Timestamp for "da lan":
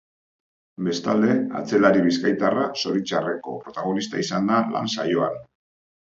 4.53-4.89